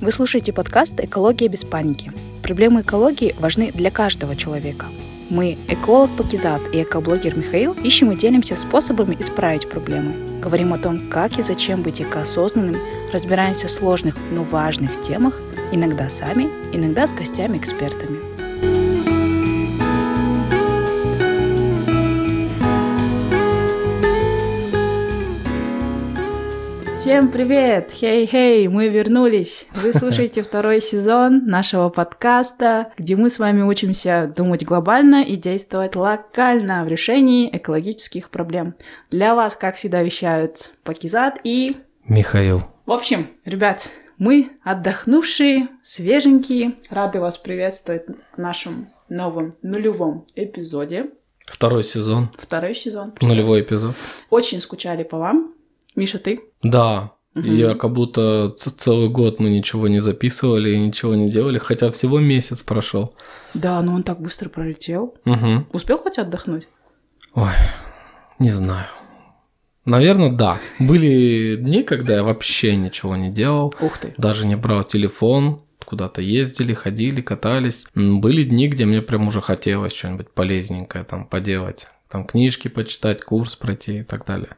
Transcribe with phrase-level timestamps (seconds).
[0.00, 2.10] Вы слушаете подкаст «Экология без паники».
[2.42, 4.86] Проблемы экологии важны для каждого человека.
[5.28, 10.40] Мы, эколог Пакизат и экоблогер Михаил, ищем и делимся способами исправить проблемы.
[10.40, 12.80] Говорим о том, как и зачем быть экоосознанным,
[13.12, 15.38] разбираемся в сложных, но важных темах,
[15.70, 18.29] иногда сами, иногда с гостями-экспертами.
[27.00, 27.92] Всем привет!
[27.92, 29.66] Хей-хей, мы вернулись!
[29.72, 35.96] Вы слушаете второй сезон нашего подкаста, где мы с вами учимся думать глобально и действовать
[35.96, 38.74] локально в решении экологических проблем.
[39.10, 41.78] Для вас, как всегда, вещают Пакизат и...
[42.06, 42.64] Михаил.
[42.84, 43.88] В общем, ребят,
[44.18, 51.06] мы отдохнувшие, свеженькие, рады вас приветствовать в нашем новом нулевом эпизоде.
[51.46, 52.28] Второй сезон.
[52.36, 53.14] Второй сезон.
[53.22, 53.94] Нулевой эпизод.
[54.28, 55.54] Очень скучали по вам.
[55.96, 56.40] Миша, ты?
[56.62, 57.46] Да, Угу.
[57.46, 62.18] Я как будто целый год мы ничего не записывали и ничего не делали, хотя всего
[62.18, 63.14] месяц прошел.
[63.54, 65.14] Да, но он так быстро пролетел.
[65.24, 65.66] Угу.
[65.72, 66.66] Успел хоть отдохнуть?
[67.34, 67.52] Ой,
[68.40, 68.88] не знаю.
[69.84, 70.58] Наверное, да.
[70.80, 73.74] Были дни, когда я вообще ничего не делал.
[73.80, 74.12] Ух ты.
[74.18, 77.86] Даже не брал телефон, куда-то ездили, ходили, катались.
[77.94, 81.86] Были дни, где мне прям уже хотелось что-нибудь полезненькое там поделать.
[82.08, 84.56] Там книжки почитать, курс пройти и так далее.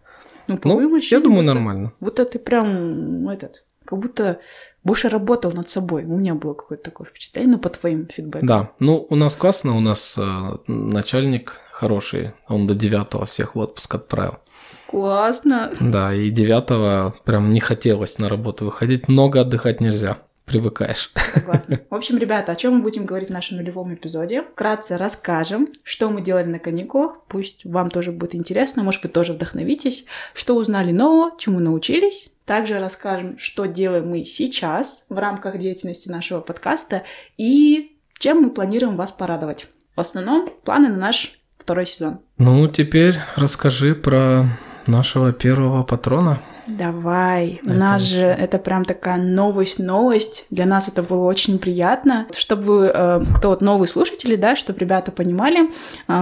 [0.55, 1.92] Ну, по-моему, ну, я думаю, нормально.
[2.00, 4.41] Будто ты прям этот, как будто
[4.84, 6.05] больше работал над собой.
[6.05, 8.48] У меня было какое-то такое впечатление, ну, по твоим фидбэкам.
[8.48, 13.59] Да, ну, у нас классно, у нас э, начальник хороший, он до девятого всех в
[13.59, 14.39] отпуск отправил.
[14.86, 15.72] Классно.
[15.81, 20.19] Да, и девятого прям не хотелось на работу выходить, много отдыхать нельзя
[20.53, 21.11] привыкаешь.
[21.17, 21.81] Согласна.
[21.91, 24.42] В общем, ребята, о чем мы будем говорить в нашем нулевом эпизоде?
[24.42, 27.25] Вкратце расскажем, что мы делали на каникулах.
[27.28, 32.31] Пусть вам тоже будет интересно, может, вы тоже вдохновитесь, что узнали нового, чему научились.
[32.44, 37.05] Также расскажем, что делаем мы сейчас в рамках деятельности нашего подкаста
[37.39, 39.69] и чем мы планируем вас порадовать.
[39.97, 42.21] В основном планы на наш второй сезон.
[42.37, 44.49] Ну, теперь расскажи про
[44.87, 46.41] нашего первого патрона.
[46.67, 47.61] Давай.
[47.62, 50.47] Это У нас же это прям такая новость-новость.
[50.50, 52.27] Для нас это было очень приятно.
[52.33, 55.69] Чтобы э, кто вот новые слушатели, да, чтобы ребята понимали, э,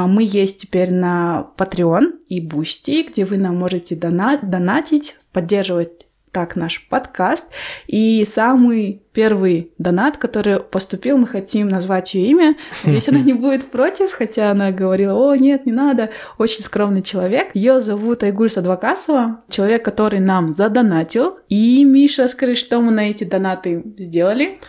[0.07, 6.57] мы есть теперь на Patreon и Boosty, где вы нам можете донат, донатить, поддерживать так
[6.57, 7.51] наш подкаст.
[7.87, 12.57] И самый первый донат, который поступил, мы хотим назвать ее имя.
[12.85, 16.11] Надеюсь, она не будет против, хотя она говорила, о, нет, не надо.
[16.39, 17.51] Очень скромный человек.
[17.55, 21.39] Ее зовут Айгуль Садвакасова, человек, который нам задонатил.
[21.49, 24.61] И, Миша, скажи, что мы на эти донаты сделали?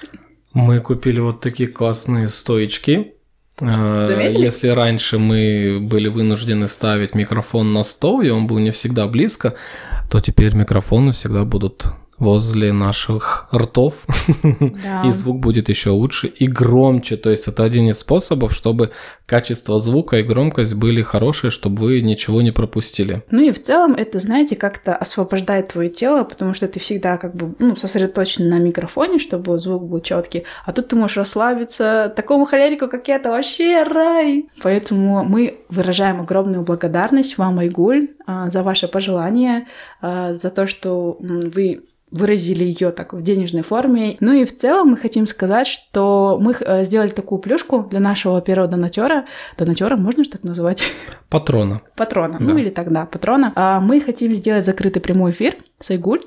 [0.53, 3.13] Мы купили вот такие классные стоечки.
[3.61, 4.41] А, Заметили?
[4.41, 9.53] Если раньше мы были вынуждены ставить микрофон на стол, и он был не всегда близко,
[10.09, 11.87] то теперь микрофоны всегда будут
[12.21, 14.05] возле наших ртов,
[14.43, 15.03] да.
[15.05, 17.17] и звук будет еще лучше и громче.
[17.17, 18.91] То есть это один из способов, чтобы
[19.25, 23.23] качество звука и громкость были хорошие, чтобы вы ничего не пропустили.
[23.31, 27.35] Ну и в целом это, знаете, как-то освобождает твое тело, потому что ты всегда как
[27.35, 32.13] бы ну, сосредоточен на микрофоне, чтобы звук был четкий, а тут ты можешь расслабиться.
[32.15, 34.47] Такому холерику, как я, это вообще рай.
[34.61, 39.65] Поэтому мы выражаем огромную благодарность вам, Айгуль, а, за ваше пожелание,
[40.01, 44.17] а, за то, что вы выразили ее так в денежной форме.
[44.19, 48.41] Ну и в целом мы хотим сказать, что мы э, сделали такую плюшку для нашего
[48.41, 49.25] первого донатера.
[49.57, 50.83] Донатера можно же так называть?
[51.29, 51.81] Патрона.
[51.95, 52.37] Патрона.
[52.39, 52.47] Да.
[52.47, 53.53] Ну или тогда патрона.
[53.55, 56.21] А мы хотим сделать закрытый прямой эфир с Айгуль.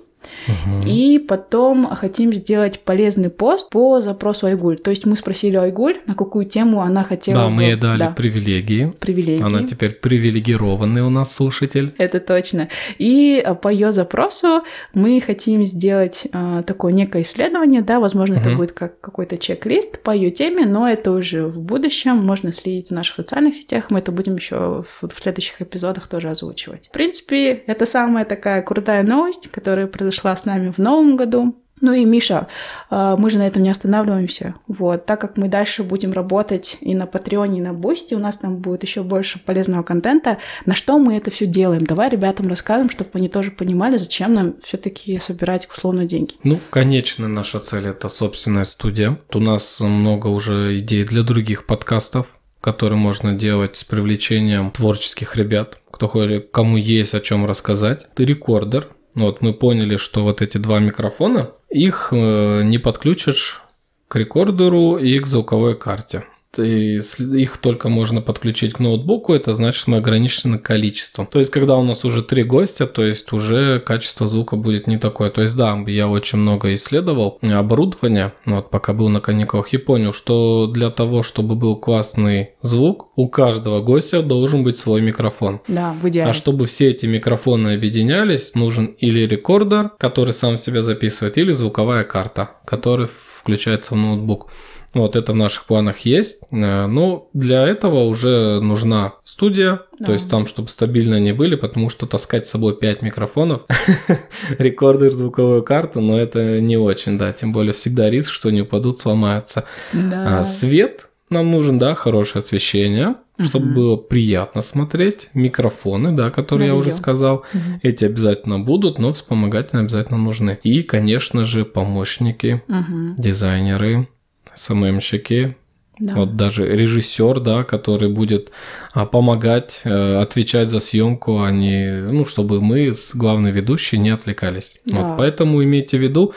[0.46, 0.86] Угу.
[0.86, 4.78] И потом хотим сделать полезный пост по запросу Айгуль.
[4.78, 7.42] То есть мы спросили Айгуль, на какую тему она хотела.
[7.42, 7.52] Да, бы...
[7.52, 8.10] мы ей дали да.
[8.10, 8.92] привилегии.
[8.98, 9.42] Привилегии.
[9.42, 11.94] Она теперь привилегированный у нас слушатель.
[11.98, 12.68] Это точно.
[12.98, 18.42] И а, по ее запросу мы хотим сделать а, такое некое исследование, да, возможно, угу.
[18.42, 22.16] это будет как какой-то чек-лист по ее теме, но это уже в будущем.
[22.16, 26.30] Можно следить в наших социальных сетях, мы это будем еще в, в следующих эпизодах тоже
[26.30, 26.88] озвучивать.
[26.88, 31.56] В принципе, это самая такая крутая новость, которая произошла произошла с нами в новом году.
[31.80, 32.46] Ну и Миша,
[32.88, 34.54] а, мы же на этом не останавливаемся.
[34.68, 38.38] Вот, так как мы дальше будем работать и на Патреоне, и на Бусти, у нас
[38.38, 40.38] там будет еще больше полезного контента.
[40.66, 41.84] На что мы это все делаем?
[41.84, 46.34] Давай ребятам расскажем, чтобы они тоже понимали, зачем нам все-таки собирать условно деньги.
[46.44, 49.18] Ну, конечно, наша цель это собственная студия.
[49.34, 55.80] У нас много уже идей для других подкастов которые можно делать с привлечением творческих ребят,
[55.90, 56.08] кто
[56.50, 58.06] кому есть о чем рассказать.
[58.14, 63.62] Ты рекордер, вот мы поняли, что вот эти два микрофона, их э, не подключишь
[64.08, 66.24] к рекордеру и к звуковой карте.
[66.58, 71.26] Их только можно подключить к ноутбуку, это значит мы ограничены количеством.
[71.26, 74.98] То есть, когда у нас уже три гостя, то есть уже качество звука будет не
[74.98, 75.30] такое.
[75.30, 80.12] То есть, да, я очень много исследовал оборудование, вот пока был на каникулах, и понял,
[80.12, 85.60] что для того, чтобы был классный звук, у каждого гостя должен быть свой микрофон.
[85.68, 86.30] Да, в идеале.
[86.30, 92.04] А чтобы все эти микрофоны объединялись, нужен или рекордер, который сам себя записывает, или звуковая
[92.04, 94.50] карта, который включается в ноутбук.
[94.94, 96.40] Вот это в наших планах есть.
[96.50, 100.06] Э, но для этого уже нужна студия, да.
[100.06, 103.62] то есть там, чтобы стабильно они были, потому что таскать с собой 5 микрофонов,
[104.58, 109.00] рекордер, звуковую карту, но это не очень, да, тем более всегда риск, что они упадут,
[109.00, 109.64] сломаются.
[109.92, 110.40] Да.
[110.40, 113.44] А, свет нам нужен, да, хорошее освещение, угу.
[113.44, 115.30] чтобы было приятно смотреть.
[115.34, 117.80] Микрофоны, да, которые я, я уже сказал, угу.
[117.82, 120.58] эти обязательно будут, но вспомогательные обязательно нужны.
[120.62, 123.14] И, конечно же, помощники, угу.
[123.18, 124.08] дизайнеры,
[124.54, 125.56] СММщики,
[125.98, 126.16] да.
[126.16, 128.50] Вот даже режиссер, да, который будет
[128.92, 134.10] а, помогать, а, отвечать за съемку, а не, ну, чтобы мы с главной ведущей не
[134.10, 134.80] отвлекались.
[134.86, 135.00] Да.
[135.00, 136.34] Вот, поэтому имейте в виду,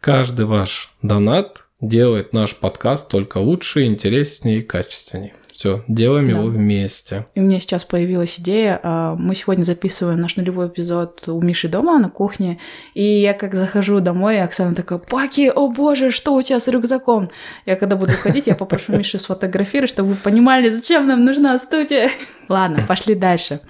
[0.00, 5.34] каждый ваш донат делает наш подкаст только лучше, интереснее и качественнее.
[5.62, 6.40] Все, делаем да.
[6.40, 7.26] его вместе.
[7.36, 8.80] И у меня сейчас появилась идея.
[8.82, 12.58] А, мы сегодня записываем наш нулевой эпизод у Миши дома на кухне.
[12.94, 17.30] И я как захожу домой, Оксана такая, Паки, о боже, что у тебя с рюкзаком?
[17.64, 22.10] Я когда буду ходить, я попрошу Мишу сфотографировать, чтобы вы понимали, зачем нам нужна студия.
[22.48, 23.60] Ладно, пошли дальше.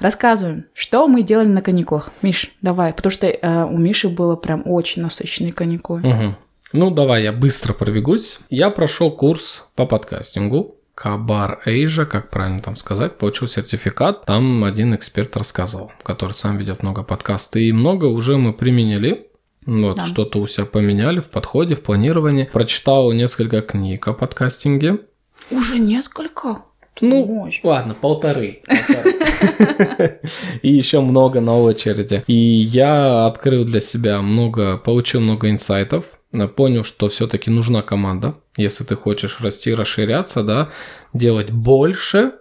[0.00, 2.10] Рассказываем, что мы делали на каникулах.
[2.20, 6.36] Миш, давай, потому что э, у Миши было прям очень насыщенные каникулы.
[6.74, 8.40] Ну, давай я быстро пробегусь.
[8.50, 10.77] Я прошел курс по подкастингу.
[10.98, 14.26] Кабар Эйжа, как правильно там сказать, получил сертификат.
[14.26, 17.62] Там один эксперт рассказывал, который сам ведет много подкастов.
[17.62, 19.28] И много уже мы применили.
[19.64, 20.04] Вот, да.
[20.06, 22.50] что-то у себя поменяли в подходе, в планировании.
[22.52, 24.98] Прочитал несколько книг о подкастинге.
[25.52, 26.62] Уже несколько?
[27.00, 27.60] Ну, Мощь.
[27.62, 28.62] ладно, полторы.
[30.62, 32.24] И еще много на очереди.
[32.26, 36.06] И я открыл для себя много, получил много инсайтов
[36.56, 38.34] понял, что все-таки нужна команда.
[38.58, 40.68] Если ты хочешь расти, расширяться, да,
[41.14, 42.32] делать больше,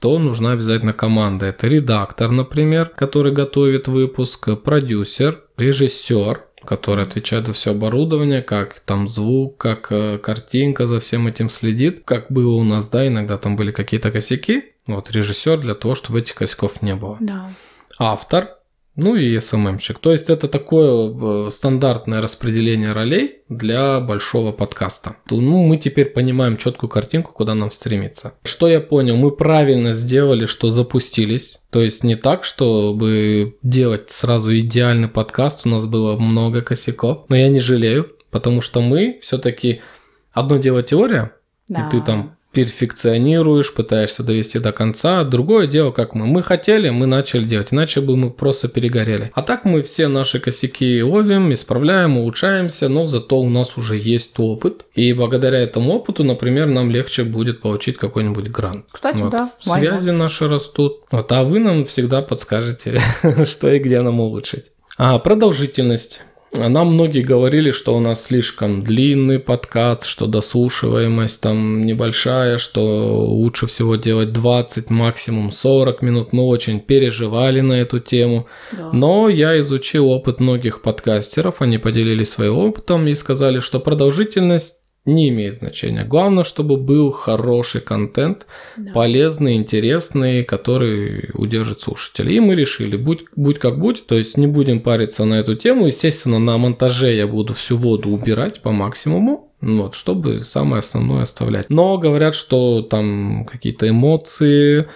[0.00, 1.46] то нужна обязательно команда.
[1.46, 9.08] Это редактор, например, который готовит выпуск, продюсер, режиссер, который отвечает за все оборудование, как там
[9.08, 12.02] звук, как э, картинка за всем этим следит.
[12.04, 14.64] Как было у нас, да, иногда там были какие-то косяки.
[14.86, 17.16] Вот режиссер для того, чтобы этих косяков не было.
[17.20, 17.50] Да.
[17.98, 18.56] Автор,
[18.96, 19.98] ну и СММщик.
[19.98, 25.16] То есть это такое э, стандартное распределение ролей для большого подкаста.
[25.30, 28.34] Ну, мы теперь понимаем четкую картинку, куда нам стремиться.
[28.44, 29.16] Что я понял?
[29.16, 31.60] Мы правильно сделали, что запустились.
[31.70, 35.66] То есть не так, чтобы делать сразу идеальный подкаст.
[35.66, 37.26] У нас было много косяков.
[37.28, 39.80] Но я не жалею, потому что мы все-таки...
[40.32, 41.32] Одно дело теория,
[41.66, 41.86] да.
[41.86, 45.24] и ты там перфекционируешь, пытаешься довести до конца.
[45.24, 46.24] Другое дело, как мы.
[46.24, 49.30] Мы хотели, мы начали делать, иначе бы мы просто перегорели.
[49.34, 54.38] А так мы все наши косяки ловим, исправляем, улучшаемся, но зато у нас уже есть
[54.38, 54.86] опыт.
[54.94, 58.86] И благодаря этому опыту, например, нам легче будет получить какой-нибудь грант.
[58.90, 59.32] Кстати, вот.
[59.32, 59.52] да.
[59.60, 61.02] Связи наши растут.
[61.10, 63.02] Вот, а вы нам всегда подскажете,
[63.44, 64.72] что и где нам улучшить.
[64.96, 66.22] А продолжительность.
[66.56, 73.66] Нам многие говорили, что у нас слишком длинный подкаст, что дослушиваемость там небольшая, что лучше
[73.66, 76.32] всего делать 20, максимум 40 минут.
[76.32, 78.46] Мы очень переживали на эту тему.
[78.72, 78.90] Да.
[78.92, 85.28] Но я изучил опыт многих подкастеров, они поделились своим опытом и сказали, что продолжительность не
[85.28, 86.04] имеет значения.
[86.04, 88.46] Главное, чтобы был хороший контент,
[88.76, 88.92] да.
[88.92, 92.36] полезный, интересный, который удержит слушателей.
[92.36, 95.86] И мы решили, будь, будь как будь, то есть не будем париться на эту тему.
[95.86, 101.70] Естественно, на монтаже я буду всю воду убирать по максимуму, вот, чтобы самое основное оставлять.
[101.70, 104.88] Но говорят, что там какие-то эмоции,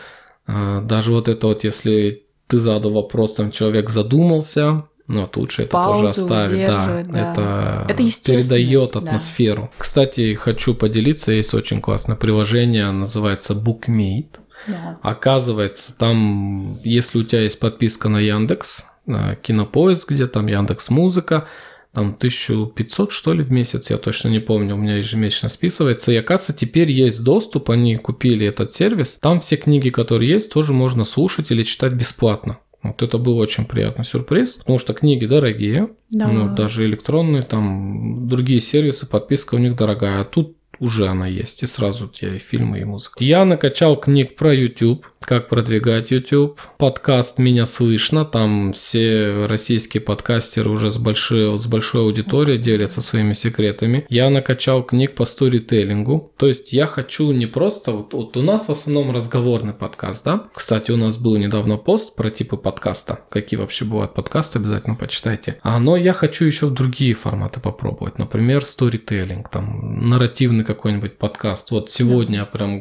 [0.47, 5.63] а, даже вот это вот, если ты задал вопрос, там человек задумался, но вот лучше
[5.63, 7.33] это тоже оставить, да, да.
[7.33, 9.63] Это, это передает атмосферу.
[9.63, 9.71] Да.
[9.79, 14.37] Кстати, хочу поделиться, есть очень классное приложение, называется BookMate.
[14.69, 14.99] Да.
[15.03, 18.87] Оказывается, там, если у тебя есть подписка на Яндекс,
[19.43, 21.49] Кинопоиск, где там Яндекс Музыка,
[21.93, 26.13] там 1500 что ли в месяц, я точно не помню, у меня ежемесячно списывается.
[26.13, 29.19] И оказывается, теперь есть доступ, они купили этот сервис.
[29.21, 32.59] Там все книги, которые есть, тоже можно слушать или читать бесплатно.
[32.83, 36.29] Вот это был очень приятный сюрприз, потому что книги дорогие, да.
[36.29, 40.23] ну, даже электронные, там другие сервисы, подписка у них дорогая.
[40.23, 43.23] А тут уже она есть, и сразу у тебя и фильмы, и музыка.
[43.23, 46.59] Я накачал книг про YouTube, как продвигать YouTube.
[46.79, 53.35] Подкаст «Меня слышно», там все российские подкастеры уже с большой, с большой аудиторией делятся своими
[53.35, 54.07] секретами.
[54.09, 58.69] Я накачал книг по сторителлингу, то есть я хочу не просто, вот, вот у нас
[58.69, 60.49] в основном разговорный подкаст, да?
[60.55, 65.59] Кстати, у нас был недавно пост про типы подкаста, какие вообще бывают подкасты, обязательно почитайте.
[65.63, 71.71] А, но я хочу еще в другие форматы попробовать, например, сторителлинг, там, нарративный какой-нибудь подкаст.
[71.71, 72.81] Вот сегодня я прям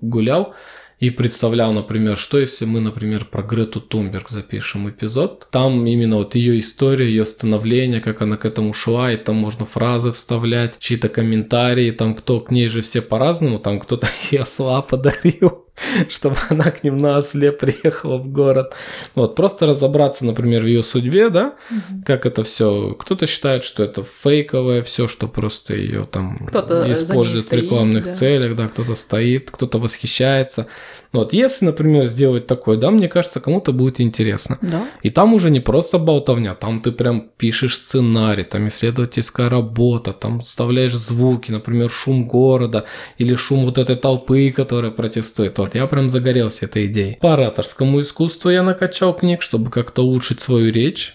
[0.00, 0.54] гулял,
[1.02, 6.36] и представлял, например, что если мы, например, про Грету Тумберг запишем эпизод, там именно вот
[6.36, 11.08] ее история, ее становление, как она к этому шла, и там можно фразы вставлять, чьи-то
[11.08, 15.66] комментарии, там кто к ней же все по-разному, там кто-то ей осла подарил,
[16.08, 18.74] чтобы она к ним на осле приехала в город.
[19.14, 22.02] Вот, просто разобраться, например, в ее судьбе, да, угу.
[22.04, 22.94] как это все.
[22.98, 28.18] Кто-то считает, что это фейковое все, что просто ее там используют в рекламных стоит, да.
[28.18, 30.66] целях, да, кто-то стоит, кто-то восхищается.
[31.12, 34.58] Вот, если, например, сделать такое, да, мне кажется, кому-то будет интересно.
[34.62, 34.88] Да.
[35.02, 40.40] И там уже не просто болтовня, там ты прям пишешь сценарий, там исследовательская работа, там
[40.40, 42.84] вставляешь звуки, например, шум города
[43.18, 45.58] или шум вот этой толпы, которая протестует.
[45.62, 47.18] Вот, я прям загорелся этой идеей.
[47.20, 51.14] По ораторскому искусству я накачал книг, чтобы как-то улучшить свою речь,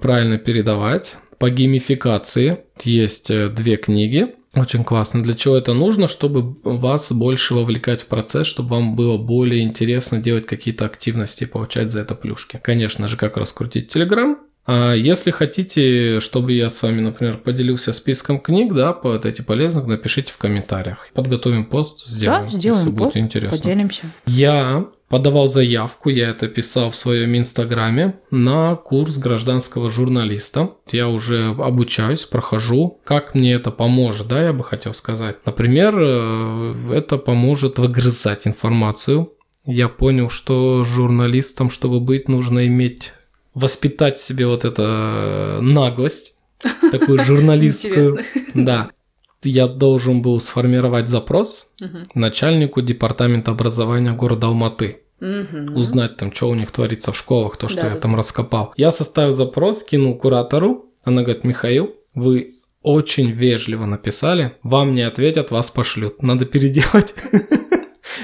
[0.00, 1.14] правильно передавать.
[1.38, 4.34] По геймификации есть э, две книги.
[4.54, 5.20] Очень классно.
[5.20, 6.08] Для чего это нужно?
[6.08, 11.46] Чтобы вас больше вовлекать в процесс, чтобы вам было более интересно делать какие-то активности и
[11.46, 12.58] получать за это плюшки.
[12.60, 14.34] Конечно же, как раскрутить Telegram.
[14.66, 19.42] А если хотите, чтобы я с вами, например, поделился списком книг, да, по вот эти
[19.42, 21.08] полезных, напишите в комментариях.
[21.14, 22.44] Подготовим пост, сделаем.
[22.44, 23.56] Да, сделаем если пост, будет интересно.
[23.56, 24.02] поделимся.
[24.26, 30.70] Я подавал заявку, я это писал в своем инстаграме, на курс гражданского журналиста.
[30.90, 33.00] Я уже обучаюсь, прохожу.
[33.04, 35.36] Как мне это поможет, да, я бы хотел сказать.
[35.46, 39.32] Например, э, это поможет выгрызать информацию.
[39.64, 43.12] Я понял, что журналистам, чтобы быть, нужно иметь
[43.56, 46.36] воспитать в себе вот эту э, наглость,
[46.92, 48.18] такую журналистскую.
[48.54, 48.90] Да.
[49.42, 51.72] Я должен был сформировать запрос
[52.14, 54.98] начальнику департамента образования города Алматы.
[55.20, 58.74] Узнать там, что у них творится в школах, то, что я там раскопал.
[58.76, 60.90] Я составил запрос, кинул куратору.
[61.04, 66.22] Она говорит, Михаил, вы очень вежливо написали, вам не ответят, вас пошлют.
[66.22, 67.14] Надо переделать.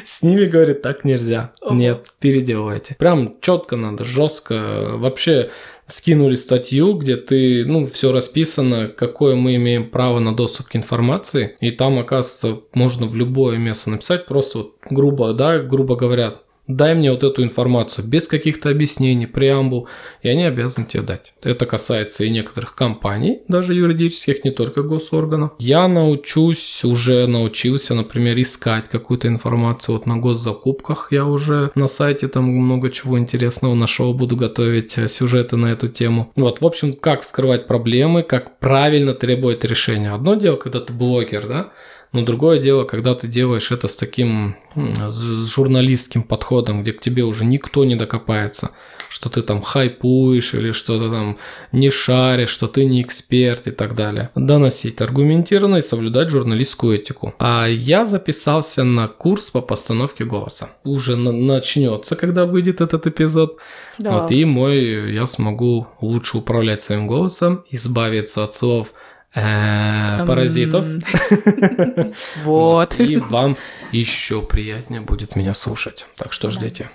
[0.04, 1.52] С ними, говорит, так нельзя.
[1.70, 2.94] Нет, переделывайте.
[2.99, 4.92] Прям четко надо, жестко.
[4.94, 5.50] Вообще
[5.87, 11.56] скинули статью, где ты, ну, все расписано, какое мы имеем право на доступ к информации.
[11.61, 16.34] И там, оказывается, можно в любое место написать, просто вот грубо, да, грубо говоря,
[16.66, 19.88] дай мне вот эту информацию без каких-то объяснений, преамбул,
[20.23, 21.35] и они обязаны тебе дать.
[21.42, 25.52] Это касается и некоторых компаний, даже юридических, не только госорганов.
[25.59, 31.09] Я научусь, уже научился, например, искать какую-то информацию вот на госзакупках.
[31.11, 35.88] Я уже на сайте там много чего интересного нашел, буду готовить э, сюжеты на эту
[35.88, 36.33] тему.
[36.37, 40.11] Вот, в общем, как вскрывать проблемы, как правильно требовать решения.
[40.11, 41.73] Одно дело, когда ты блогер, да,
[42.12, 47.25] но другое дело, когда ты делаешь это с таким с журналистским подходом, где к тебе
[47.25, 48.71] уже никто не докопается,
[49.09, 51.38] что ты там хайпуешь или что-то там
[51.73, 54.31] не шаришь, что ты не эксперт и так далее.
[54.35, 57.35] Доносить аргументированно и соблюдать журналистскую этику.
[57.38, 60.71] А я записался на курс по постановке голоса.
[60.85, 63.59] Уже на- начнется, когда выйдет этот эпизод.
[63.99, 64.21] Да.
[64.21, 68.95] Вот, и мой, я смогу лучше управлять своим голосом, избавиться от слов
[69.35, 70.87] паразитов.
[72.45, 72.99] Вот.
[73.01, 73.57] И вам
[73.93, 76.07] еще приятнее будет меня слушать.
[76.17, 76.91] Так что ждите.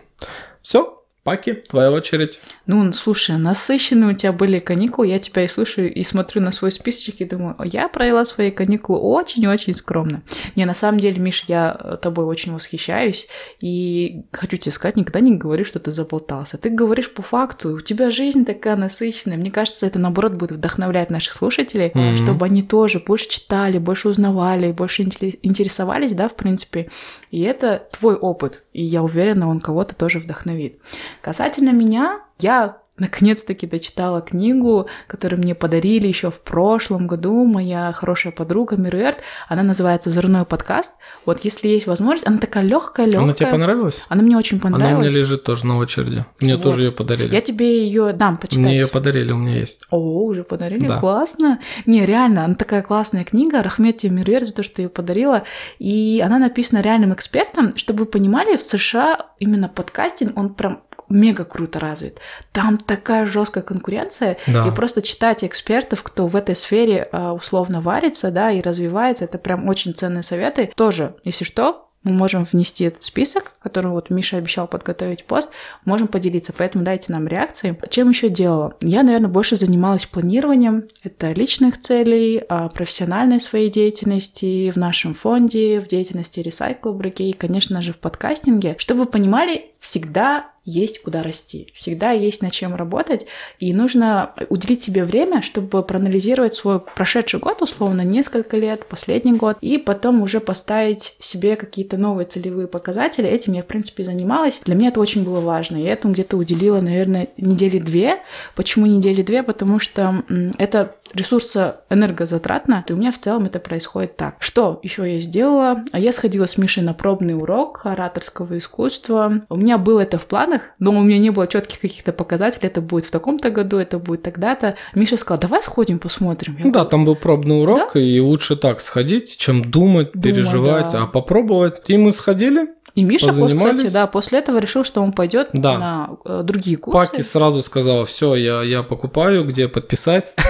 [0.62, 0.97] Все,
[1.28, 2.40] Паки, твоя очередь.
[2.68, 6.72] Ну, слушай, насыщенные у тебя были каникулы, я тебя и слушаю, и смотрю на свой
[6.72, 10.22] списочек и думаю, я провела свои каникулы очень-очень скромно.
[10.56, 13.28] Не, на самом деле, Миш, я тобой очень восхищаюсь,
[13.60, 16.58] и хочу тебе сказать, никогда не говори, что ты заболтался.
[16.58, 19.36] Ты говоришь по факту, у тебя жизнь такая насыщенная.
[19.36, 22.16] Мне кажется, это, наоборот, будет вдохновлять наших слушателей, mm-hmm.
[22.16, 26.90] чтобы они тоже больше читали, больше узнавали, больше интересовались, да, в принципе.
[27.32, 30.80] И это твой опыт, и я уверена, он кого-то тоже вдохновит.
[31.22, 38.34] Касательно меня, я наконец-таки дочитала книгу, которую мне подарили еще в прошлом году моя хорошая
[38.34, 39.20] подруга Мируэрт.
[39.48, 40.94] Она называется «Взрывной подкаст».
[41.26, 43.24] Вот если есть возможность, она такая легкая, легкая.
[43.24, 44.06] Она тебе понравилась?
[44.10, 44.92] Она мне очень понравилась.
[44.92, 46.26] Она у меня лежит тоже на очереди.
[46.40, 46.64] Мне вот.
[46.64, 47.34] тоже ее подарили.
[47.34, 48.66] Я тебе ее дам почитать.
[48.66, 49.86] Мне ее подарили, у меня есть.
[49.92, 50.88] О, уже подарили?
[50.88, 50.98] Да.
[50.98, 51.60] Классно.
[51.86, 53.62] Не, реально, она такая классная книга.
[53.62, 55.44] Рахмет Мируэрт за то, что ее подарила.
[55.80, 61.46] И она написана реальным экспертом, чтобы вы понимали, в США именно подкастинг, он прям мега
[61.46, 62.20] круто развит.
[62.52, 64.68] Там такая жесткая конкуренция, да.
[64.68, 69.38] и просто читать экспертов, кто в этой сфере а, условно варится, да, и развивается, это
[69.38, 70.72] прям очень ценные советы.
[70.76, 75.52] Тоже, если что, мы можем внести этот список, который вот Миша обещал подготовить пост,
[75.84, 77.78] можем поделиться, поэтому дайте нам реакции.
[77.90, 78.76] Чем еще делала?
[78.82, 85.80] Я, наверное, больше занималась планированием, это личных целей, а, профессиональной своей деятельности в нашем фонде,
[85.82, 88.76] в деятельности Recycle и, конечно же, в подкастинге.
[88.78, 93.26] Чтобы вы понимали, всегда есть куда расти, всегда есть над чем работать,
[93.58, 99.58] и нужно уделить себе время, чтобы проанализировать свой прошедший год, условно, несколько лет, последний год,
[99.62, 103.28] и потом уже поставить себе какие-то новые целевые показатели.
[103.30, 104.60] Этим я, в принципе, занималась.
[104.66, 105.78] Для меня это очень было важно.
[105.78, 108.20] Я этому где-то уделила, наверное, недели две.
[108.54, 109.44] Почему недели две?
[109.44, 110.24] Потому что
[110.58, 114.36] это ресурса энергозатратно, и у меня в целом это происходит так.
[114.40, 115.84] Что еще я сделала?
[115.94, 119.42] Я сходила с Мишей на пробный урок ораторского искусства.
[119.50, 122.68] У меня было это в планах, но у меня не было четких каких-то показателей.
[122.68, 124.76] Это будет в таком-то году, это будет тогда-то.
[124.94, 126.56] Миша сказал, давай сходим, посмотрим.
[126.58, 128.00] Я да, говорю, там был пробный урок, да?
[128.00, 131.04] и лучше так сходить, чем думать, думать переживать, да.
[131.04, 131.82] а попробовать.
[131.88, 135.78] И мы сходили, и Миша, кстати, да, после этого решил, что он пойдет да.
[135.78, 137.12] на э, другие курсы.
[137.12, 140.34] Паки сразу сказала, все, я, я покупаю, где подписать.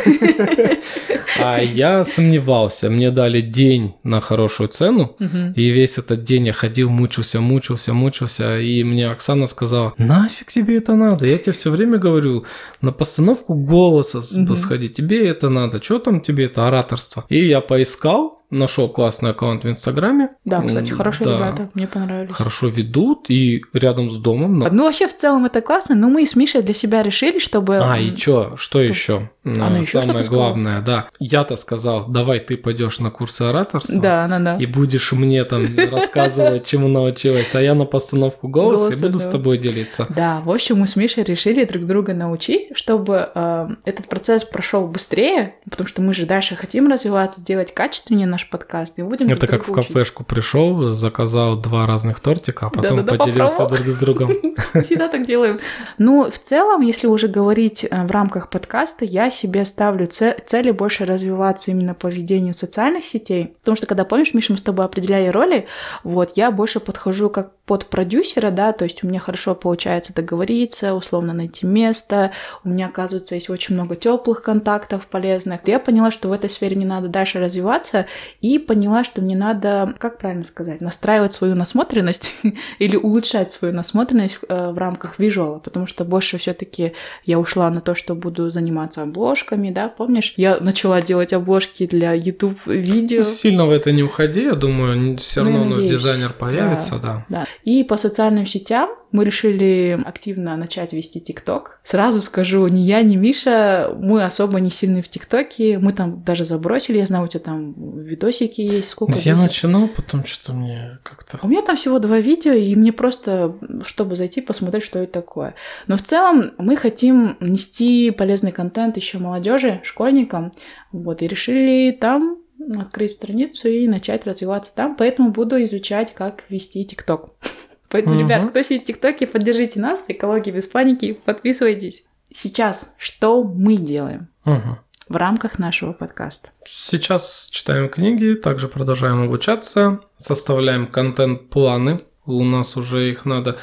[1.39, 2.89] А я сомневался.
[2.89, 8.59] Мне дали день на хорошую цену, и весь этот день я ходил, мучился, мучился, мучился.
[8.59, 11.27] И мне Оксана сказала, нафиг тебе это надо?
[11.27, 12.45] Я тебе все время говорю,
[12.81, 15.79] на постановку голоса сходи, тебе это надо.
[15.83, 17.25] Что там тебе это ораторство?
[17.29, 20.29] И я поискал, нашел классный аккаунт в Инстаграме.
[20.45, 22.33] Да, кстати, хорошие да, ребята, мне понравились.
[22.33, 24.59] Хорошо ведут и рядом с домом.
[24.59, 24.69] Но...
[24.69, 27.77] Ну, вообще, в целом это классно, но мы с Мишей для себя решили, чтобы...
[27.77, 28.55] А, и чё?
[28.55, 28.79] Что, что?
[28.81, 29.29] еще?
[29.43, 31.09] Она еще Самое главное, да.
[31.19, 34.01] Я-то сказал, давай ты пойдешь на курсы ораторства.
[34.01, 34.57] Да, да, да.
[34.57, 39.27] И будешь мне там рассказывать, чему научилась, а я на постановку голоса и буду с
[39.27, 40.05] тобой делиться.
[40.09, 44.87] Да, в общем, мы с Мишей решили друг друга научить, чтобы э, этот процесс прошел
[44.87, 48.99] быстрее, потому что мы же дальше хотим развиваться, делать качественнее наш подкаст.
[48.99, 53.57] И будем Это как в кафешку пришел, заказал два разных тортика, а потом Да-да-да, поделился
[53.57, 53.83] попробовал.
[53.83, 54.29] друг с другом.
[54.83, 55.59] Всегда так делаем.
[55.97, 61.05] Ну, в целом, если уже говорить э, в рамках подкаста, я себе ставлю цели больше
[61.05, 63.55] развиваться именно по ведению социальных сетей.
[63.61, 65.67] Потому что, когда, помнишь, Миша, мы с тобой определяли роли,
[66.03, 70.93] вот, я больше подхожу как под продюсера, да, то есть у меня хорошо получается договориться,
[70.93, 72.31] условно найти место,
[72.63, 75.59] у меня, оказывается, есть очень много теплых контактов полезных.
[75.65, 78.05] Я поняла, что в этой сфере мне надо дальше развиваться,
[78.41, 82.35] и поняла, что мне надо, как правильно сказать, настраивать свою насмотренность
[82.79, 86.93] или улучшать свою насмотренность э, в рамках визуала, потому что больше все-таки
[87.25, 90.33] я ушла на то, что буду заниматься обложками, да, помнишь?
[90.37, 93.21] Я начала делать обложки для YouTube видео.
[93.21, 97.25] Сильно в это не уходи, я думаю, все равно ну, у нас дизайнер появится, да.
[97.29, 97.39] да.
[97.41, 97.45] да.
[97.63, 101.79] И по социальным сетям мы решили активно начать вести ТикТок.
[101.83, 105.79] Сразу скажу, ни я, ни Миша, мы особо не сильны в ТикТоке.
[105.79, 108.89] Мы там даже забросили, я знаю, у тебя там видосики есть.
[108.89, 109.41] Сколько я весит?
[109.41, 111.39] начинал, потом что-то мне как-то...
[111.41, 115.55] У меня там всего два видео, и мне просто, чтобы зайти, посмотреть, что это такое.
[115.87, 120.51] Но в целом мы хотим нести полезный контент еще молодежи, школьникам.
[120.91, 122.37] Вот, и решили там
[122.79, 127.31] открыть страницу и начать развиваться там, поэтому буду изучать, как вести ТикТок.
[127.89, 128.23] Поэтому, угу.
[128.25, 132.03] ребят, кто сидит в ТикТоке, поддержите нас, экология без паники, подписывайтесь.
[132.33, 134.77] Сейчас что мы делаем угу.
[135.07, 136.49] в рамках нашего подкаста?
[136.65, 142.01] Сейчас читаем книги, также продолжаем обучаться, составляем контент-планы.
[142.25, 143.57] У нас уже их надо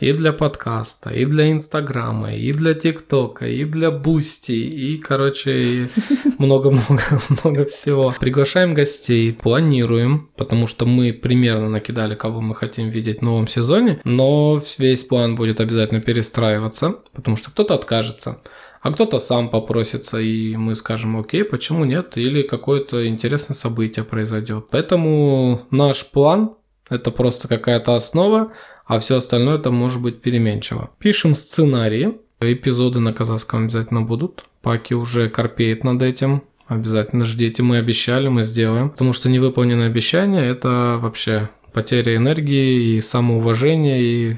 [0.00, 5.88] и для подкаста, и для Инстаграма, и для ТикТока, и для Бусти, и, короче,
[6.38, 8.14] много-много-много всего.
[8.20, 14.00] Приглашаем гостей, планируем, потому что мы примерно накидали, кого мы хотим видеть в новом сезоне,
[14.04, 18.38] но весь план будет обязательно перестраиваться, потому что кто-то откажется
[18.82, 24.66] а кто-то сам попросится, и мы скажем, окей, почему нет, или какое-то интересное событие произойдет.
[24.70, 26.54] Поэтому наш план–
[26.88, 28.52] это просто какая-то основа,
[28.86, 30.90] а все остальное это может быть переменчиво.
[30.98, 34.44] Пишем сценарии, эпизоды на казахском обязательно будут.
[34.62, 38.90] Паки уже корпеет над этим, Обязательно ждите, мы обещали, мы сделаем.
[38.90, 44.36] Потому что невыполненное обещание– это вообще потеря энергии и самоуважения и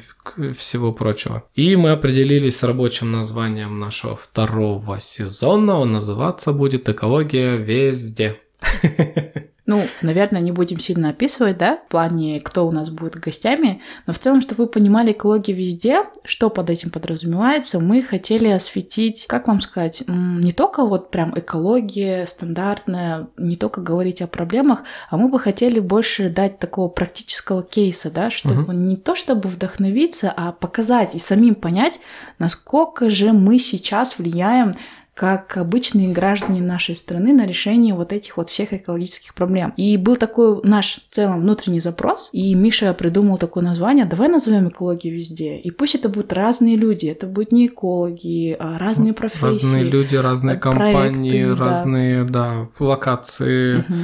[0.52, 1.44] всего прочего.
[1.54, 5.78] И мы определились с рабочим названием нашего второго сезона.
[5.78, 8.38] Он называться будет «Экология везде».
[9.68, 14.14] Ну, наверное, не будем сильно описывать, да, в плане, кто у нас будет гостями, но
[14.14, 19.46] в целом, чтобы вы понимали экологию везде, что под этим подразумевается, мы хотели осветить, как
[19.46, 25.28] вам сказать, не только вот прям экология стандартная, не только говорить о проблемах, а мы
[25.28, 28.72] бы хотели больше дать такого практического кейса, да, чтобы угу.
[28.72, 32.00] не то чтобы вдохновиться, а показать и самим понять,
[32.38, 34.76] насколько же мы сейчас влияем
[35.18, 39.74] как обычные граждане нашей страны на решение вот этих вот всех экологических проблем.
[39.76, 44.68] И был такой наш в целом внутренний запрос, и Миша придумал такое название, давай назовем
[44.68, 45.56] экологию везде.
[45.56, 49.44] И пусть это будут разные люди, это будут не экологи, а разные профессии.
[49.44, 53.78] Разные люди, разные э, компании, проекты, разные, да, да локации.
[53.78, 53.96] Угу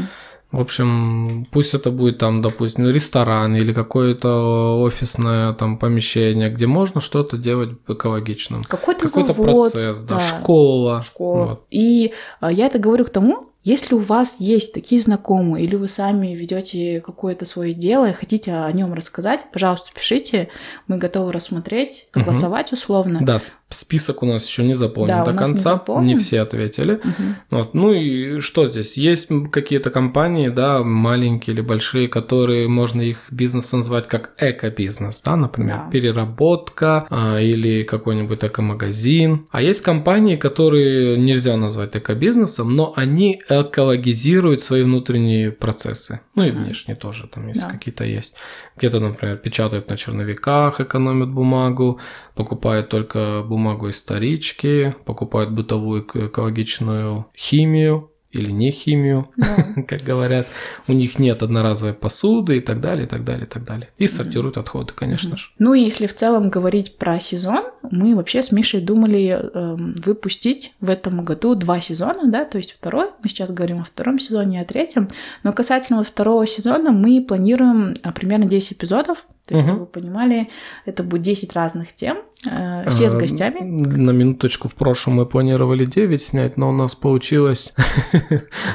[0.56, 7.00] в общем, пусть это будет там, допустим, ресторан или какое-то офисное там помещение, где можно
[7.00, 8.64] что-то делать экологичным.
[8.64, 11.02] Какой-то, Какой-то завод, процесс, да, да школа.
[11.02, 11.44] Школа.
[11.44, 11.66] Вот.
[11.70, 15.88] И а, я это говорю к тому, если у вас есть такие знакомые, или вы
[15.88, 20.50] сами ведете какое-то свое дело и хотите о нем рассказать, пожалуйста, пишите.
[20.86, 22.76] Мы готовы рассмотреть, голосовать угу.
[22.76, 23.20] условно.
[23.22, 23.38] Да,
[23.70, 25.82] список у нас еще не заполнен да, до конца.
[26.00, 26.94] Не, не все ответили.
[26.94, 27.12] Угу.
[27.50, 27.74] Вот.
[27.74, 28.98] Ну и что здесь?
[28.98, 35.36] Есть какие-то компании, да, маленькие или большие, которые можно их бизнес назвать как эко-бизнес, да,
[35.36, 35.90] например, да.
[35.90, 39.46] переработка а, или какой-нибудь эко-магазин.
[39.50, 46.20] А есть компании, которые нельзя назвать эко-бизнесом, но они экологизирует свои внутренние процессы.
[46.34, 47.70] Ну и внешние тоже, там если да.
[47.70, 48.36] какие-то есть.
[48.76, 52.00] Где-то, например, печатают на черновиках, экономят бумагу,
[52.34, 59.82] покупают только бумагу из старички, покупают бытовую экологичную химию, или не химию, да.
[59.88, 60.46] как говорят.
[60.88, 63.88] У них нет одноразовой посуды и так далее, и так далее, и так далее.
[63.98, 65.46] И сортируют отходы, конечно же.
[65.58, 70.90] Ну, если в целом говорить про сезон, мы вообще с Мишей думали э, выпустить в
[70.90, 74.62] этом году два сезона, да, то есть второй, мы сейчас говорим о втором сезоне и
[74.62, 75.08] о третьем,
[75.42, 79.74] но касательно второго сезона мы планируем а, примерно 10 эпизодов, то есть, угу.
[79.74, 80.48] чтобы вы понимали,
[80.86, 82.18] это будет 10 разных тем,
[82.50, 83.60] э, все с гостями.
[83.60, 87.74] На минуточку, в прошлом мы планировали 9 снять, но у нас получилось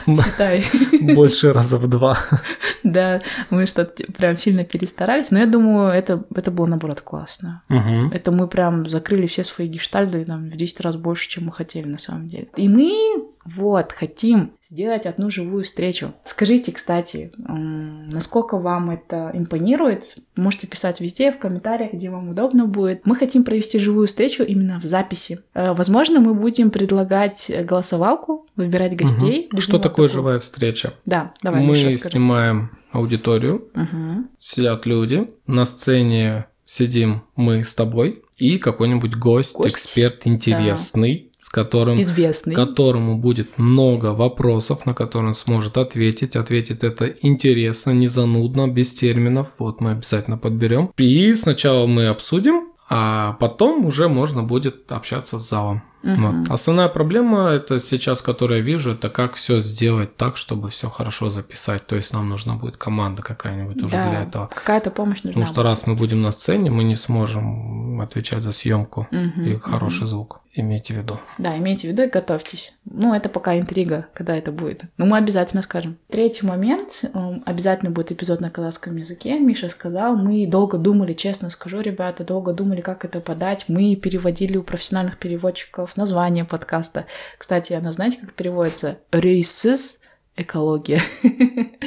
[1.01, 2.19] больше раза в два.
[2.84, 7.63] Да, мы что-то прям сильно перестарались, но я думаю, это, это было, наоборот, классно.
[8.12, 11.88] Это мы прям закрыли все свои гештальды там, в 10 раз больше, чем мы хотели
[11.88, 12.47] на самом деле.
[12.55, 16.13] И мы вот, хотим сделать одну живую встречу.
[16.23, 20.17] Скажите, кстати, насколько вам это импонирует?
[20.35, 23.05] Можете писать везде, в комментариях, где вам удобно будет.
[23.05, 25.39] Мы хотим провести живую встречу именно в записи.
[25.53, 29.49] Э, возможно, мы будем предлагать голосовалку, выбирать гостей.
[29.51, 29.62] Угу.
[29.62, 30.09] Что такое такую...
[30.09, 30.93] живая встреча?
[31.05, 31.63] Да, давай.
[31.63, 34.27] Мы снимаем аудиторию, угу.
[34.38, 39.75] сидят люди, на сцене сидим мы с тобой и какой-нибудь гость, гость?
[39.75, 41.23] эксперт интересный.
[41.23, 42.54] Да с которым, Известный.
[42.54, 46.36] которому будет много вопросов, на которые он сможет ответить.
[46.36, 49.47] Ответить это интересно, не занудно, без терминов.
[49.58, 50.91] Вот мы обязательно подберем.
[50.97, 55.82] И сначала мы обсудим, а потом уже можно будет общаться с залом.
[56.03, 56.15] Угу.
[56.15, 56.49] Вот.
[56.49, 61.29] Основная проблема это сейчас, которую я вижу, это как все сделать так, чтобы все хорошо
[61.29, 61.85] записать.
[61.88, 64.47] То есть нам нужна будет команда какая-нибудь уже да, для этого.
[64.47, 65.31] Какая-то помощь нужна.
[65.31, 69.57] Потому что раз мы будем на сцене, мы не сможем отвечать за съемку угу, и
[69.57, 70.07] хороший угу.
[70.07, 70.41] звук.
[70.55, 71.19] Имейте в виду.
[71.38, 72.73] Да, имейте в виду и готовьтесь.
[72.85, 74.81] Ну, это пока интрига, когда это будет.
[74.97, 75.97] Но мы обязательно скажем.
[76.09, 77.03] Третий момент.
[77.13, 79.39] Эм, обязательно будет эпизод на казахском языке.
[79.39, 83.65] Миша сказал, мы долго думали, честно скажу, ребята, долго думали, как это подать.
[83.67, 87.06] Мы переводили у профессиональных переводчиков название подкаста.
[87.38, 88.99] Кстати, она знаете, как переводится?
[89.12, 89.99] Рейсис
[90.36, 91.02] экология.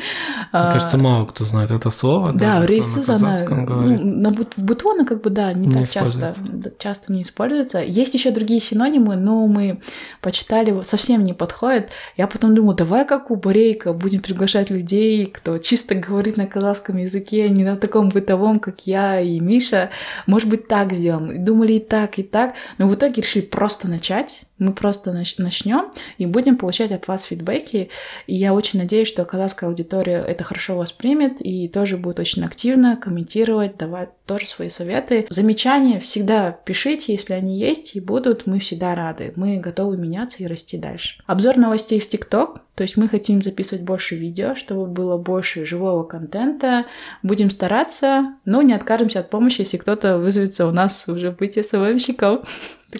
[0.53, 2.33] Мне кажется, мало кто знает это слово.
[2.33, 6.33] Да, рейсиз, она ну, на быту она как бы, да, не, не так часто,
[6.79, 7.79] часто не используется.
[7.79, 9.81] Есть еще другие синонимы, но мы
[10.21, 11.91] почитали, совсем не подходит.
[12.17, 16.97] Я потом думаю, давай как у Борейка будем приглашать людей, кто чисто говорит на казахском
[16.99, 19.91] языке, не на таком бытовом, как я и Миша.
[20.27, 21.45] Может быть, так сделаем.
[21.45, 22.55] Думали и так, и так.
[22.79, 27.91] Но в итоге решили просто начать мы просто начнем и будем получать от вас фидбэки.
[28.27, 32.97] И я очень надеюсь, что казахская аудитория это хорошо воспримет и тоже будет очень активно
[32.97, 35.27] комментировать, давать тоже свои советы.
[35.31, 39.33] Замечания всегда пишите, если они есть и будут, мы всегда рады.
[39.37, 41.23] Мы готовы меняться и расти дальше.
[41.27, 42.61] Обзор новостей в ТикТок.
[42.75, 46.87] То есть мы хотим записывать больше видео, чтобы было больше живого контента.
[47.23, 52.45] Будем стараться, но не откажемся от помощи, если кто-то вызовется у нас уже быть СММщиком.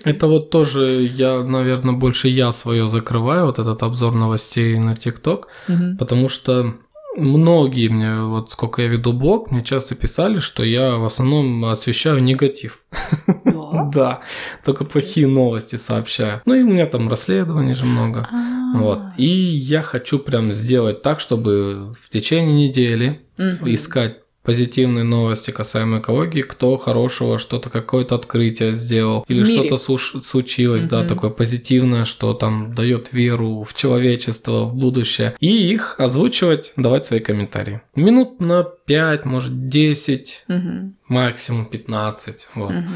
[0.05, 5.49] Это вот тоже я, наверное, больше я свое закрываю, вот этот обзор новостей на ТикТок,
[5.69, 5.97] угу.
[5.99, 6.75] потому что
[7.17, 12.23] многие мне, вот сколько я веду блог, мне часто писали, что я в основном освещаю
[12.23, 12.85] негатив.
[13.45, 13.85] Да?
[13.93, 14.21] да,
[14.65, 16.41] только плохие новости сообщаю.
[16.45, 18.29] Ну и у меня там расследований же много.
[18.31, 18.79] А.
[18.79, 19.01] Вот.
[19.17, 26.43] И я хочу прям сделать так, чтобы в течение недели искать позитивные новости касаемо экологии,
[26.43, 30.89] кто хорошего, что-то какое-то открытие сделал, или что-то случилось, mm-hmm.
[30.89, 37.05] да, такое позитивное, что там дает веру в человечество, в будущее, и их озвучивать, давать
[37.05, 37.81] свои комментарии.
[37.95, 40.91] Минут на 5, может 10, mm-hmm.
[41.09, 42.73] максимум 15, вот.
[42.73, 42.89] Mm-hmm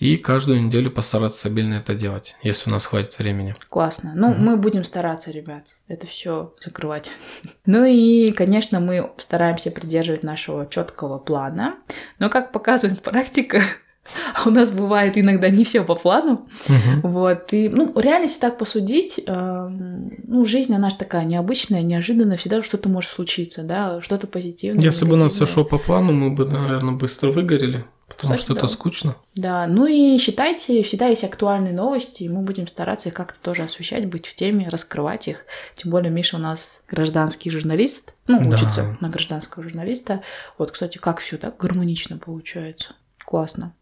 [0.00, 3.54] и каждую неделю постараться стабильно это делать, если у нас хватит времени.
[3.68, 4.12] Классно.
[4.16, 4.38] Ну, mm-hmm.
[4.38, 7.10] мы будем стараться, ребят, это все закрывать.
[7.66, 11.74] ну и, конечно, мы стараемся придерживать нашего четкого плана.
[12.18, 13.60] Но, как показывает практика,
[14.46, 16.46] у нас бывает иногда не все по плану.
[16.68, 17.08] Угу.
[17.08, 17.52] Вот.
[17.52, 22.62] И, ну, реально, если так посудить, э, ну, жизнь, она же такая необычная, неожиданная, всегда
[22.62, 24.82] что-то может случиться, да, что-то позитивное.
[24.82, 27.84] Если бы у нас все шло по плану, мы бы, наверное, быстро выгорели.
[28.10, 29.16] Потому что это скучно.
[29.36, 33.62] Да, ну и считайте, всегда есть актуальные новости, и мы будем стараться их как-то тоже
[33.62, 35.46] освещать, быть в теме, раскрывать их.
[35.76, 38.96] Тем более Миша у нас гражданский журналист, ну, учится да.
[39.00, 40.22] на гражданского журналиста.
[40.58, 42.94] Вот, кстати, как все так гармонично получается.
[43.24, 43.74] Классно.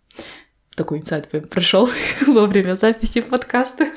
[0.77, 1.88] Такой инсайт пришел
[2.27, 3.88] во время записи подкаста.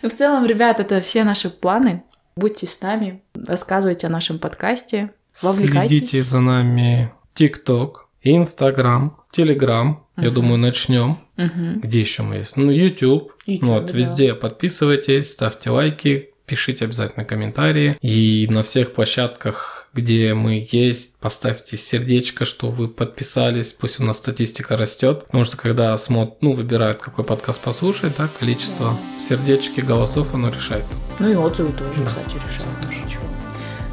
[0.00, 2.04] Ну, в целом, ребят, это все наши планы.
[2.36, 5.12] Будьте с нами, рассказывайте о нашем подкасте,
[5.42, 5.98] вовлекайтесь.
[5.98, 10.04] Следите за нами ТикТок, Инстаграм, Телеграм.
[10.16, 10.24] Uh-huh.
[10.24, 11.18] Я думаю, начнем.
[11.36, 11.80] Uh-huh.
[11.80, 12.56] Где еще мы есть?
[12.56, 13.32] Ну, YouTube.
[13.46, 13.96] YouTube вот, да.
[13.96, 17.96] везде подписывайтесь, ставьте лайки, пишите обязательно комментарии.
[18.00, 23.72] И на всех площадках, где мы есть, поставьте сердечко, что вы подписались.
[23.72, 25.24] Пусть у нас статистика растет.
[25.26, 29.18] Потому что когда смотрят, ну, выбирают, какой подкаст послушать, да, количество да.
[29.18, 30.84] сердечки, голосов оно решает.
[31.18, 32.80] Ну и отзывы тоже, да, кстати, решают.
[32.82, 33.27] Тоже.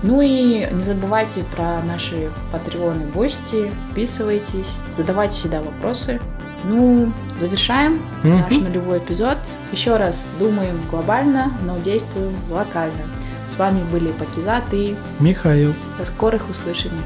[0.05, 6.21] Ну и не забывайте про наши патреоны гости, подписывайтесь, задавайте всегда вопросы.
[6.63, 8.29] Ну, завершаем mm-hmm.
[8.29, 9.39] наш нулевой эпизод.
[9.71, 13.01] Еще раз думаем глобально, но действуем локально.
[13.47, 15.73] С вами были Пакизат и Михаил.
[15.97, 17.01] До скорых услышаний.